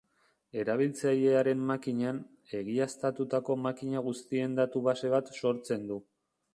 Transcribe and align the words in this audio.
Erabiltzailearen 0.61 1.61
makinan, 1.73 2.23
egiaztatutako 2.61 3.59
makina 3.69 4.05
guztien 4.09 4.61
datu-base 4.63 5.17
bat 5.17 5.35
sortzen 5.41 5.91
du. 5.93 6.05